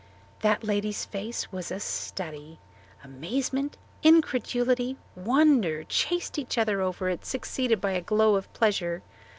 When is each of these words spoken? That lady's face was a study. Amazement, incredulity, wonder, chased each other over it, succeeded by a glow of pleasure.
That 0.39 0.63
lady's 0.63 1.05
face 1.05 1.51
was 1.51 1.69
a 1.69 1.79
study. 1.79 2.57
Amazement, 3.03 3.77
incredulity, 4.01 4.97
wonder, 5.15 5.83
chased 5.83 6.39
each 6.39 6.57
other 6.57 6.81
over 6.81 7.07
it, 7.07 7.23
succeeded 7.23 7.79
by 7.79 7.91
a 7.91 8.01
glow 8.01 8.33
of 8.33 8.51
pleasure. 8.51 9.03